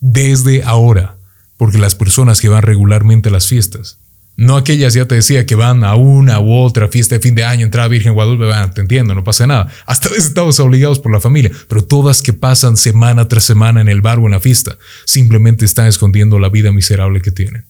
Desde 0.00 0.62
ahora, 0.62 1.16
porque 1.56 1.78
las 1.78 1.94
personas 1.94 2.42
que 2.42 2.50
van 2.50 2.60
regularmente 2.60 3.30
a 3.30 3.32
las 3.32 3.46
fiestas 3.46 3.96
no 4.40 4.56
aquellas, 4.56 4.94
ya 4.94 5.04
te 5.04 5.16
decía, 5.16 5.44
que 5.44 5.54
van 5.54 5.84
a 5.84 5.96
una 5.96 6.40
u 6.40 6.54
otra 6.54 6.88
fiesta 6.88 7.14
de 7.14 7.20
fin 7.20 7.34
de 7.34 7.44
año, 7.44 7.66
entrada 7.66 7.88
Virgen 7.88 8.14
Guadalupe, 8.14 8.46
van, 8.46 8.72
te 8.72 8.80
entiendo, 8.80 9.14
no 9.14 9.22
pasa 9.22 9.46
nada. 9.46 9.70
Hasta 9.84 10.08
veces 10.08 10.28
estamos 10.28 10.58
obligados 10.60 10.98
por 10.98 11.12
la 11.12 11.20
familia, 11.20 11.50
pero 11.68 11.84
todas 11.84 12.22
que 12.22 12.32
pasan 12.32 12.78
semana 12.78 13.28
tras 13.28 13.44
semana 13.44 13.82
en 13.82 13.90
el 13.90 14.00
bar 14.00 14.18
o 14.18 14.24
en 14.24 14.30
la 14.30 14.40
fiesta, 14.40 14.78
simplemente 15.04 15.66
están 15.66 15.88
escondiendo 15.88 16.38
la 16.38 16.48
vida 16.48 16.72
miserable 16.72 17.20
que 17.20 17.30
tienen. 17.30 17.66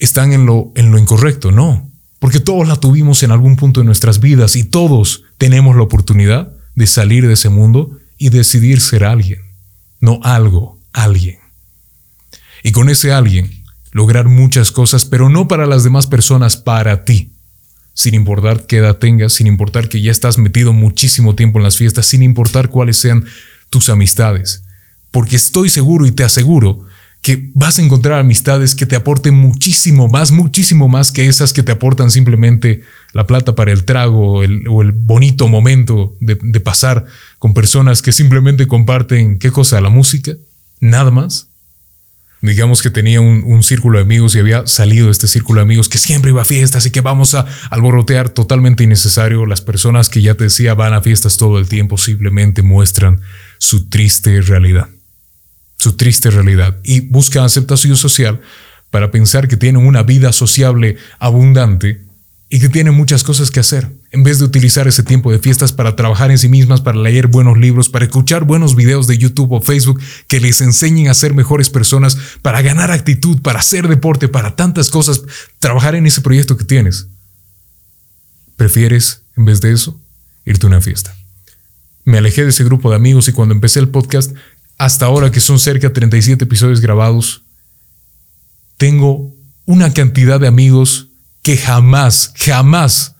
Están 0.00 0.32
en 0.32 0.46
lo, 0.46 0.72
en 0.74 0.90
lo 0.90 0.98
incorrecto, 0.98 1.52
no, 1.52 1.88
porque 2.18 2.40
todos 2.40 2.66
la 2.66 2.74
tuvimos 2.74 3.22
en 3.22 3.30
algún 3.30 3.54
punto 3.54 3.78
de 3.78 3.86
nuestras 3.86 4.18
vidas 4.18 4.56
y 4.56 4.64
todos 4.64 5.22
tenemos 5.38 5.76
la 5.76 5.82
oportunidad 5.82 6.52
de 6.74 6.88
salir 6.88 7.24
de 7.28 7.34
ese 7.34 7.50
mundo 7.50 7.96
y 8.18 8.30
decidir 8.30 8.80
ser 8.80 9.04
alguien, 9.04 9.42
no 10.00 10.18
algo, 10.24 10.76
alguien. 10.92 11.38
Y 12.64 12.72
con 12.72 12.88
ese 12.88 13.12
alguien 13.12 13.63
lograr 13.94 14.28
muchas 14.28 14.72
cosas, 14.72 15.06
pero 15.06 15.30
no 15.30 15.48
para 15.48 15.66
las 15.66 15.84
demás 15.84 16.06
personas, 16.06 16.58
para 16.58 17.04
ti. 17.04 17.30
Sin 17.94 18.12
importar 18.12 18.66
qué 18.66 18.78
edad 18.78 18.98
tengas, 18.98 19.32
sin 19.34 19.46
importar 19.46 19.88
que 19.88 20.02
ya 20.02 20.10
estás 20.10 20.36
metido 20.36 20.72
muchísimo 20.72 21.36
tiempo 21.36 21.60
en 21.60 21.62
las 21.62 21.76
fiestas, 21.76 22.04
sin 22.04 22.24
importar 22.24 22.70
cuáles 22.70 22.96
sean 22.96 23.24
tus 23.70 23.88
amistades. 23.88 24.64
Porque 25.12 25.36
estoy 25.36 25.68
seguro 25.68 26.06
y 26.06 26.10
te 26.10 26.24
aseguro 26.24 26.84
que 27.22 27.50
vas 27.54 27.78
a 27.78 27.82
encontrar 27.82 28.18
amistades 28.18 28.74
que 28.74 28.84
te 28.84 28.96
aporten 28.96 29.34
muchísimo 29.34 30.08
más, 30.08 30.32
muchísimo 30.32 30.88
más 30.88 31.12
que 31.12 31.28
esas 31.28 31.52
que 31.52 31.62
te 31.62 31.70
aportan 31.70 32.10
simplemente 32.10 32.82
la 33.12 33.28
plata 33.28 33.54
para 33.54 33.70
el 33.70 33.84
trago 33.84 34.40
o 34.40 34.82
el 34.82 34.92
bonito 34.92 35.46
momento 35.46 36.16
de, 36.20 36.36
de 36.42 36.60
pasar 36.60 37.06
con 37.38 37.54
personas 37.54 38.02
que 38.02 38.10
simplemente 38.10 38.66
comparten, 38.66 39.38
¿qué 39.38 39.52
cosa? 39.52 39.80
La 39.80 39.88
música, 39.88 40.32
nada 40.80 41.12
más 41.12 41.48
digamos 42.50 42.82
que 42.82 42.90
tenía 42.90 43.20
un, 43.20 43.62
círculo 43.62 43.98
de 43.98 44.04
amigos 44.04 44.34
y 44.34 44.38
había 44.38 44.66
salido 44.66 45.10
este 45.10 45.26
círculo 45.28 45.60
de 45.60 45.62
amigos 45.62 45.88
que 45.88 45.96
siempre 45.96 46.30
iba 46.30 46.42
a 46.42 46.44
fiestas 46.44 46.84
y 46.84 46.90
que 46.90 47.00
vamos 47.00 47.34
a 47.34 47.46
alborotear 47.70 48.28
totalmente 48.28 48.84
innecesario. 48.84 49.46
Las 49.46 49.62
personas 49.62 50.10
que 50.10 50.20
ya 50.20 50.34
te 50.34 50.44
decía 50.44 50.74
van 50.74 50.92
a 50.92 51.00
fiestas 51.00 51.38
todo 51.38 51.58
el 51.58 51.68
tiempo 51.68 51.96
simplemente 51.96 52.62
muestran 52.62 53.20
su 53.58 53.88
triste 53.88 54.40
realidad. 54.42 54.88
su 55.76 55.96
triste 55.96 56.30
realidad 56.30 56.78
y 56.82 57.00
busca 57.00 57.44
aceptación 57.44 57.96
social 57.96 58.40
para 58.90 59.10
pensar 59.10 59.48
que 59.48 59.56
tienen 59.56 59.86
una 59.86 60.02
vida 60.02 60.32
sociable 60.32 60.96
abundante 61.18 62.04
y 62.48 62.60
que 62.60 62.68
tienen 62.68 62.94
muchas 62.94 63.24
cosas 63.24 63.50
que 63.50 63.60
hacer, 63.60 63.90
en 64.14 64.22
vez 64.22 64.38
de 64.38 64.44
utilizar 64.44 64.86
ese 64.86 65.02
tiempo 65.02 65.32
de 65.32 65.40
fiestas 65.40 65.72
para 65.72 65.96
trabajar 65.96 66.30
en 66.30 66.38
sí 66.38 66.48
mismas, 66.48 66.80
para 66.80 66.96
leer 66.96 67.26
buenos 67.26 67.58
libros, 67.58 67.88
para 67.88 68.04
escuchar 68.04 68.44
buenos 68.44 68.76
videos 68.76 69.08
de 69.08 69.18
YouTube 69.18 69.50
o 69.50 69.60
Facebook 69.60 70.00
que 70.28 70.38
les 70.38 70.60
enseñen 70.60 71.08
a 71.08 71.14
ser 71.14 71.34
mejores 71.34 71.68
personas, 71.68 72.16
para 72.40 72.62
ganar 72.62 72.92
actitud, 72.92 73.42
para 73.42 73.58
hacer 73.58 73.88
deporte, 73.88 74.28
para 74.28 74.54
tantas 74.54 74.88
cosas, 74.88 75.22
trabajar 75.58 75.96
en 75.96 76.06
ese 76.06 76.20
proyecto 76.20 76.56
que 76.56 76.62
tienes. 76.62 77.08
¿Prefieres, 78.54 79.22
en 79.36 79.46
vez 79.46 79.60
de 79.60 79.72
eso, 79.72 80.00
irte 80.44 80.64
a 80.66 80.68
una 80.68 80.80
fiesta? 80.80 81.12
Me 82.04 82.18
alejé 82.18 82.44
de 82.44 82.50
ese 82.50 82.62
grupo 82.62 82.90
de 82.90 82.96
amigos 82.96 83.26
y 83.26 83.32
cuando 83.32 83.52
empecé 83.52 83.80
el 83.80 83.88
podcast, 83.88 84.30
hasta 84.78 85.06
ahora 85.06 85.32
que 85.32 85.40
son 85.40 85.58
cerca 85.58 85.88
de 85.88 85.94
37 85.94 86.44
episodios 86.44 86.80
grabados, 86.80 87.42
tengo 88.76 89.34
una 89.64 89.92
cantidad 89.92 90.38
de 90.38 90.46
amigos 90.46 91.08
que 91.42 91.56
jamás, 91.56 92.32
jamás 92.36 93.13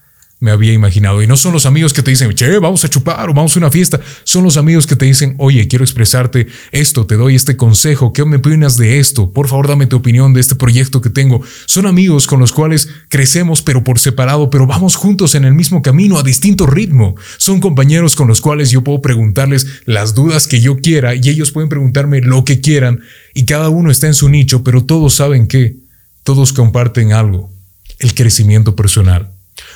me 0.45 0.51
había 0.51 0.75
imaginado. 0.75 1.23
Y 1.23 1.27
no 1.27 1.39
son 1.39 1.55
los 1.55 1.65
amigos 1.65 1.95
que 1.95 2.03
te 2.03 2.11
dicen, 2.11 2.33
che, 2.35 2.59
vamos 2.59 2.85
a 2.85 2.91
chupar 2.91 3.31
o 3.31 3.35
vamos 3.35 3.57
a 3.57 3.59
una 3.59 3.71
fiesta. 3.71 3.99
Son 4.25 4.45
los 4.45 4.59
amigos 4.59 4.87
que 4.87 4.95
te 4.95 5.07
dicen, 5.07 5.35
oye, 5.39 5.67
quiero 5.67 5.85
expresarte 5.85 6.49
esto, 6.71 7.07
te 7.07 7.17
doy 7.17 7.35
este 7.35 7.57
consejo, 7.57 8.13
¿qué 8.13 8.27
me 8.27 8.37
opinas 8.37 8.77
de 8.77 8.99
esto? 8.99 9.31
Por 9.31 9.49
favor, 9.49 9.69
dame 9.69 9.87
tu 9.87 9.97
opinión 9.97 10.35
de 10.35 10.43
este 10.43 10.55
proyecto 10.55 11.01
que 11.01 11.09
tengo. 11.09 11.41
Son 11.65 11.87
amigos 11.87 12.27
con 12.27 12.41
los 12.41 12.53
cuales 12.53 12.91
crecemos, 13.09 13.63
pero 13.63 13.83
por 13.83 13.99
separado, 13.99 14.51
pero 14.51 14.67
vamos 14.67 14.97
juntos 14.97 15.35
en 15.35 15.47
el 15.47 15.55
mismo 15.55 15.81
camino, 15.81 16.19
a 16.19 16.23
distinto 16.23 16.67
ritmo. 16.67 17.15
Son 17.39 17.61
compañeros 17.61 18.15
con 18.15 18.29
los 18.29 18.43
cuales 18.43 18.71
yo 18.71 18.85
puedo 18.85 19.01
preguntarles 19.01 19.67
las 19.87 20.15
dudas 20.15 20.47
que 20.47 20.61
yo 20.61 20.77
quiera 20.77 21.15
y 21.15 21.27
ellos 21.31 21.53
pueden 21.53 21.71
preguntarme 21.71 22.21
lo 22.21 22.45
que 22.45 22.61
quieran 22.61 23.01
y 23.35 23.47
cada 23.47 23.71
uno 23.71 23.91
está 23.91 24.09
en 24.09 24.15
su 24.15 24.29
nicho, 24.29 24.63
pero 24.63 24.85
todos 24.85 25.15
saben 25.15 25.47
que 25.47 25.77
todos 26.23 26.53
comparten 26.53 27.15
algo, 27.15 27.51
el 27.99 28.15
crecimiento 28.15 28.77
personal. 28.77 29.34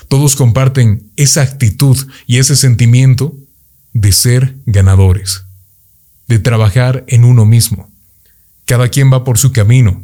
Todos 0.08 0.36
comparten 0.36 1.10
esa 1.16 1.42
actitud 1.42 1.96
y 2.26 2.38
ese 2.38 2.56
sentimiento 2.56 3.36
de 3.92 4.12
ser 4.12 4.56
ganadores, 4.66 5.44
de 6.26 6.38
trabajar 6.38 7.04
en 7.08 7.24
uno 7.24 7.44
mismo. 7.44 7.90
Cada 8.64 8.88
quien 8.88 9.12
va 9.12 9.24
por 9.24 9.38
su 9.38 9.52
camino. 9.52 10.02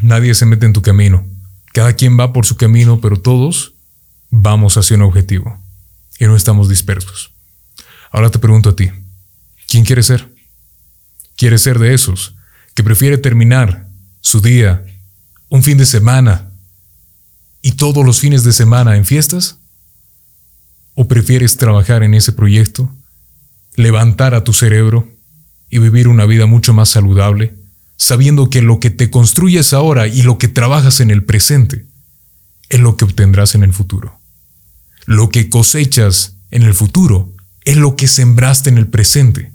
Nadie 0.00 0.34
se 0.34 0.46
mete 0.46 0.66
en 0.66 0.72
tu 0.72 0.82
camino. 0.82 1.26
Cada 1.72 1.94
quien 1.94 2.18
va 2.18 2.32
por 2.32 2.46
su 2.46 2.56
camino, 2.56 3.00
pero 3.00 3.20
todos 3.20 3.74
vamos 4.30 4.76
hacia 4.76 4.96
un 4.96 5.02
objetivo 5.02 5.58
y 6.18 6.26
no 6.26 6.36
estamos 6.36 6.68
dispersos. 6.68 7.32
Ahora 8.10 8.30
te 8.30 8.38
pregunto 8.38 8.70
a 8.70 8.76
ti, 8.76 8.90
¿quién 9.66 9.84
quieres 9.84 10.06
ser? 10.06 10.32
¿Quieres 11.36 11.62
ser 11.62 11.78
de 11.78 11.94
esos 11.94 12.34
que 12.74 12.84
prefiere 12.84 13.18
terminar 13.18 13.88
su 14.20 14.40
día, 14.40 14.84
un 15.48 15.62
fin 15.62 15.78
de 15.78 15.86
semana, 15.86 16.51
y 17.62 17.72
todos 17.72 18.04
los 18.04 18.18
fines 18.18 18.42
de 18.42 18.52
semana 18.52 18.96
en 18.96 19.06
fiestas? 19.06 19.58
¿O 20.94 21.08
prefieres 21.08 21.56
trabajar 21.56 22.02
en 22.02 22.12
ese 22.12 22.32
proyecto, 22.32 22.92
levantar 23.76 24.34
a 24.34 24.44
tu 24.44 24.52
cerebro 24.52 25.08
y 25.70 25.78
vivir 25.78 26.08
una 26.08 26.26
vida 26.26 26.46
mucho 26.46 26.74
más 26.74 26.90
saludable, 26.90 27.54
sabiendo 27.96 28.50
que 28.50 28.60
lo 28.60 28.80
que 28.80 28.90
te 28.90 29.10
construyes 29.10 29.72
ahora 29.72 30.08
y 30.08 30.22
lo 30.22 30.36
que 30.36 30.48
trabajas 30.48 31.00
en 31.00 31.10
el 31.10 31.24
presente 31.24 31.86
es 32.68 32.80
lo 32.80 32.96
que 32.96 33.04
obtendrás 33.04 33.54
en 33.54 33.62
el 33.62 33.72
futuro? 33.72 34.18
Lo 35.06 35.30
que 35.30 35.48
cosechas 35.48 36.34
en 36.50 36.62
el 36.64 36.74
futuro 36.74 37.32
es 37.64 37.76
lo 37.76 37.96
que 37.96 38.08
sembraste 38.08 38.70
en 38.70 38.78
el 38.78 38.88
presente. 38.88 39.52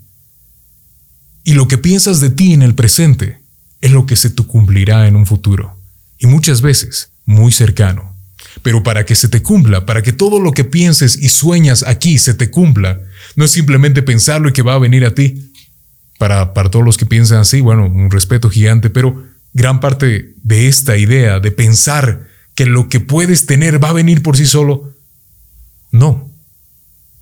Y 1.43 1.53
lo 1.53 1.67
que 1.67 1.77
piensas 1.77 2.19
de 2.19 2.29
ti 2.29 2.53
en 2.53 2.61
el 2.61 2.73
presente 2.73 3.41
es 3.81 3.91
lo 3.91 4.05
que 4.05 4.15
se 4.15 4.29
te 4.29 4.43
cumplirá 4.43 5.07
en 5.07 5.15
un 5.15 5.25
futuro. 5.25 5.77
Y 6.17 6.27
muchas 6.27 6.61
veces 6.61 7.11
muy 7.27 7.51
cercano. 7.51 8.15
Pero 8.63 8.81
para 8.81 9.05
que 9.05 9.13
se 9.13 9.29
te 9.29 9.43
cumpla, 9.43 9.85
para 9.85 10.01
que 10.01 10.13
todo 10.13 10.39
lo 10.39 10.51
que 10.51 10.63
pienses 10.63 11.15
y 11.15 11.29
sueñas 11.29 11.83
aquí 11.83 12.17
se 12.17 12.33
te 12.33 12.49
cumpla, 12.49 12.99
no 13.35 13.45
es 13.45 13.51
simplemente 13.51 14.01
pensarlo 14.01 14.49
y 14.49 14.53
que 14.53 14.63
va 14.63 14.73
a 14.73 14.79
venir 14.79 15.05
a 15.05 15.13
ti. 15.13 15.51
Para, 16.17 16.55
para 16.55 16.71
todos 16.71 16.83
los 16.83 16.97
que 16.97 17.05
piensan 17.05 17.37
así, 17.37 17.61
bueno, 17.61 17.85
un 17.85 18.09
respeto 18.09 18.49
gigante, 18.49 18.89
pero 18.89 19.23
gran 19.53 19.79
parte 19.79 20.33
de 20.41 20.67
esta 20.67 20.97
idea 20.97 21.39
de 21.39 21.51
pensar 21.51 22.27
que 22.55 22.65
lo 22.65 22.89
que 22.89 22.99
puedes 22.99 23.45
tener 23.45 23.83
va 23.83 23.89
a 23.89 23.93
venir 23.93 24.23
por 24.23 24.35
sí 24.35 24.47
solo, 24.47 24.93
no. 25.91 26.31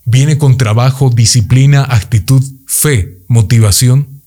Viene 0.05 0.37
con 0.37 0.57
trabajo, 0.57 1.09
disciplina, 1.09 1.83
actitud, 1.83 2.41
fe, 2.67 3.17
motivación 3.27 4.21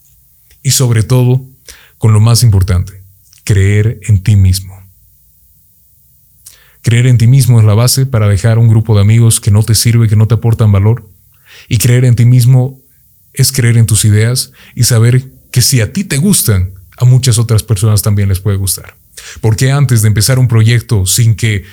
y 0.63 0.73
sobre 0.73 1.03
todo, 1.03 1.47
con 1.97 2.13
lo 2.13 2.21
más 2.21 2.43
importante, 2.43 3.03
creer 3.45 4.01
en 4.03 4.23
ti 4.23 4.37
mismo. 4.37 4.78
Creer 6.83 7.07
en 7.07 7.19
ti 7.19 7.27
mismo 7.27 7.59
es 7.59 7.65
la 7.65 7.75
base 7.75 8.07
para 8.07 8.29
dejar 8.29 8.59
un 8.59 8.69
grupo 8.69 8.95
de 8.95 9.01
amigos 9.01 9.41
que 9.41 9.51
no 9.51 9.63
te 9.63 9.75
sirve, 9.75 10.09
que 10.09 10.17
no 10.17 10.29
te 10.29 10.35
aportan 10.35 10.73
valor. 10.73 11.09
Y 11.69 11.79
creer 11.79 12.05
en 12.05 12.15
ti 12.15 12.25
mismo 12.25 12.81
es 13.33 13.53
creer 13.53 13.77
en 13.77 13.87
tus 13.87 14.05
ideas 14.05 14.53
y 14.75 14.85
saber 14.85 15.25
que 15.51 15.61
si 15.63 15.81
a 15.81 15.93
ti 15.93 16.05
te 16.05 16.19
gustan, 16.19 16.73
a 16.97 17.05
muchas 17.05 17.39
otras 17.39 17.63
personas 17.63 18.03
también 18.03 18.29
les 18.29 18.41
puede 18.41 18.57
gustar. 18.57 18.97
Porque 19.41 19.71
antes 19.71 20.03
de 20.03 20.09
empezar 20.09 20.39
un 20.39 20.49
proyecto 20.49 21.07
sin 21.07 21.35
que, 21.35 21.65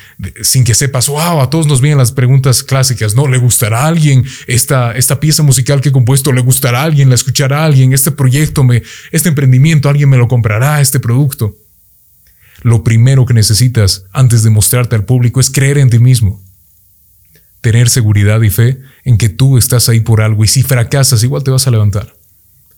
sin 0.41 0.63
que 0.63 0.75
sepas, 0.75 1.07
wow, 1.07 1.41
a 1.41 1.49
todos 1.49 1.67
nos 1.67 1.81
vienen 1.81 1.97
las 1.97 2.11
preguntas 2.11 2.63
clásicas, 2.63 3.15
¿no? 3.15 3.27
¿Le 3.27 3.37
gustará 3.37 3.81
a 3.81 3.87
alguien 3.87 4.25
esta, 4.47 4.91
esta 4.93 5.19
pieza 5.19 5.43
musical 5.43 5.81
que 5.81 5.89
he 5.89 5.91
compuesto? 5.91 6.31
¿Le 6.31 6.41
gustará 6.41 6.81
a 6.81 6.83
alguien? 6.85 7.09
¿La 7.09 7.15
escuchará 7.15 7.61
a 7.61 7.65
alguien? 7.65 7.93
¿Este 7.93 8.11
proyecto, 8.11 8.63
me, 8.63 8.83
este 9.11 9.29
emprendimiento, 9.29 9.89
alguien 9.89 10.09
me 10.09 10.17
lo 10.17 10.27
comprará, 10.27 10.81
este 10.81 10.99
producto? 10.99 11.55
Lo 12.65 12.83
primero 12.83 13.27
que 13.27 13.35
necesitas 13.35 14.05
antes 14.11 14.41
de 14.41 14.49
mostrarte 14.49 14.95
al 14.95 15.05
público 15.05 15.39
es 15.39 15.51
creer 15.51 15.77
en 15.77 15.91
ti 15.91 15.99
mismo. 15.99 16.41
Tener 17.61 17.89
seguridad 17.89 18.41
y 18.41 18.49
fe 18.49 18.81
en 19.03 19.19
que 19.19 19.29
tú 19.29 19.59
estás 19.59 19.87
ahí 19.87 19.99
por 19.99 20.19
algo 20.19 20.43
y 20.43 20.47
si 20.47 20.63
fracasas 20.63 21.21
igual 21.21 21.43
te 21.43 21.51
vas 21.51 21.67
a 21.67 21.69
levantar. 21.69 22.15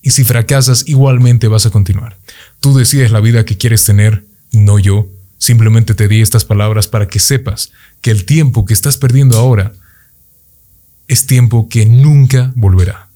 Y 0.01 0.09
si 0.09 0.25
fracasas 0.25 0.89
igualmente 0.89 1.47
vas 1.47 1.65
a 1.65 1.69
continuar. 1.69 2.17
Tú 2.59 2.77
decides 2.77 3.11
la 3.11 3.21
vida 3.21 3.45
que 3.45 3.55
quieres 3.55 3.85
tener, 3.85 4.25
no 4.51 4.77
yo. 4.77 5.07
Simplemente 5.37 5.95
te 5.95 6.09
di 6.09 6.19
estas 6.19 6.43
palabras 6.43 6.89
para 6.89 7.07
que 7.07 7.19
sepas 7.19 7.71
que 8.01 8.11
el 8.11 8.25
tiempo 8.25 8.65
que 8.65 8.73
estás 8.73 8.97
perdiendo 8.97 9.37
ahora 9.37 9.71
es 11.07 11.27
tiempo 11.27 11.69
que 11.69 11.85
nunca 11.85 12.51
volverá. 12.55 13.07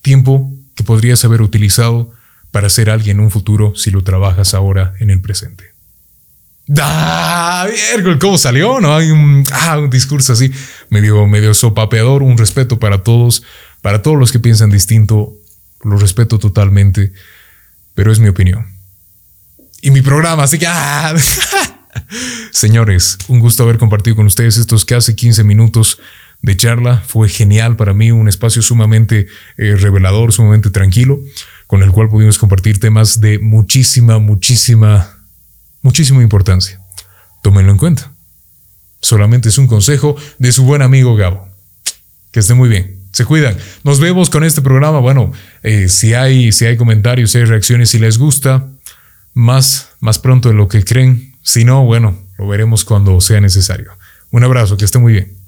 Tiempo 0.00 0.50
que 0.74 0.82
podrías 0.82 1.22
haber 1.26 1.42
utilizado 1.42 2.10
para 2.52 2.70
ser 2.70 2.88
alguien 2.88 3.18
en 3.18 3.24
un 3.24 3.30
futuro 3.30 3.74
si 3.76 3.90
lo 3.90 4.02
trabajas 4.02 4.54
ahora 4.54 4.94
en 4.98 5.10
el 5.10 5.20
presente. 5.20 5.70
¿Cómo 8.20 8.38
salió? 8.38 8.80
¿No? 8.80 8.94
Hay 8.94 9.10
un, 9.10 9.44
ah, 9.52 9.78
un 9.78 9.90
discurso 9.90 10.32
así, 10.32 10.52
medio, 10.88 11.26
medio 11.26 11.52
sopapeador, 11.54 12.22
un 12.22 12.38
respeto 12.38 12.78
para 12.78 13.02
todos, 13.02 13.42
para 13.82 14.02
todos 14.02 14.18
los 14.18 14.30
que 14.30 14.38
piensan 14.38 14.70
distinto, 14.70 15.32
lo 15.82 15.96
respeto 15.96 16.38
totalmente, 16.38 17.12
pero 17.94 18.12
es 18.12 18.20
mi 18.20 18.28
opinión. 18.28 18.66
Y 19.82 19.90
mi 19.90 20.02
programa, 20.02 20.44
así 20.44 20.58
que... 20.58 20.66
Ah. 20.66 21.14
Señores, 22.52 23.18
un 23.28 23.40
gusto 23.40 23.64
haber 23.64 23.78
compartido 23.78 24.16
con 24.16 24.26
ustedes 24.26 24.56
estos 24.56 24.84
casi 24.84 25.14
15 25.14 25.42
minutos 25.42 25.98
de 26.42 26.56
charla. 26.56 27.02
Fue 27.06 27.28
genial 27.28 27.76
para 27.76 27.94
mí, 27.94 28.12
un 28.12 28.28
espacio 28.28 28.62
sumamente 28.62 29.26
eh, 29.56 29.76
revelador, 29.76 30.32
sumamente 30.32 30.70
tranquilo, 30.70 31.20
con 31.66 31.82
el 31.82 31.90
cual 31.90 32.08
pudimos 32.08 32.38
compartir 32.38 32.78
temas 32.78 33.20
de 33.20 33.38
muchísima, 33.38 34.18
muchísima 34.18 35.19
muchísima 35.82 36.22
importancia. 36.22 36.80
Tómenlo 37.42 37.72
en 37.72 37.78
cuenta. 37.78 38.12
Solamente 39.00 39.48
es 39.48 39.58
un 39.58 39.66
consejo 39.66 40.16
de 40.38 40.52
su 40.52 40.64
buen 40.64 40.82
amigo 40.82 41.16
Gabo. 41.16 41.48
Que 42.32 42.40
esté 42.40 42.54
muy 42.54 42.68
bien. 42.68 43.00
Se 43.12 43.24
cuidan. 43.24 43.56
Nos 43.82 43.98
vemos 43.98 44.30
con 44.30 44.44
este 44.44 44.62
programa. 44.62 45.00
Bueno, 45.00 45.32
eh, 45.62 45.88
si, 45.88 46.14
hay, 46.14 46.52
si 46.52 46.66
hay 46.66 46.76
comentarios, 46.76 47.32
si 47.32 47.38
hay 47.38 47.44
reacciones, 47.44 47.90
si 47.90 47.98
les 47.98 48.18
gusta, 48.18 48.68
más, 49.34 49.90
más 50.00 50.18
pronto 50.18 50.48
de 50.48 50.54
lo 50.54 50.68
que 50.68 50.84
creen. 50.84 51.34
Si 51.42 51.64
no, 51.64 51.84
bueno, 51.84 52.16
lo 52.38 52.46
veremos 52.46 52.84
cuando 52.84 53.20
sea 53.20 53.40
necesario. 53.40 53.92
Un 54.30 54.44
abrazo, 54.44 54.76
que 54.76 54.84
esté 54.84 54.98
muy 54.98 55.14
bien. 55.14 55.39